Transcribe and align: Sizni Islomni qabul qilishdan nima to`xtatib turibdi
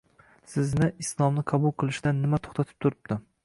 Sizni 0.53 0.87
Islomni 1.03 1.45
qabul 1.53 1.75
qilishdan 1.83 2.21
nima 2.25 2.43
to`xtatib 2.49 2.83
turibdi 2.87 3.23